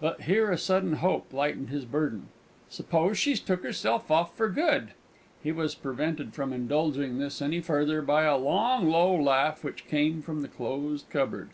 [0.00, 2.28] (But here a sudden hope lightened his burden.)
[2.70, 4.90] "Suppose she's took herself off for good?"
[5.42, 10.22] He was prevented from indulging this any further by a long, low laugh, which came
[10.22, 11.50] from the closed cupboard.